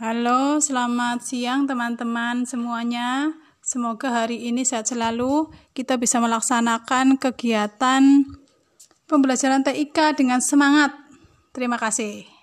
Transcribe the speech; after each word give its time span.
Halo, 0.00 0.56
selamat 0.64 1.20
siang 1.20 1.68
teman-teman 1.68 2.48
semuanya. 2.48 3.36
Semoga 3.60 4.24
hari 4.24 4.48
ini 4.48 4.64
sehat 4.64 4.88
selalu. 4.88 5.52
Kita 5.76 6.00
bisa 6.00 6.16
melaksanakan 6.24 7.20
kegiatan 7.20 8.24
pembelajaran 9.04 9.60
TIK 9.60 10.16
dengan 10.16 10.40
semangat. 10.40 10.96
Terima 11.52 11.76
kasih. 11.76 12.39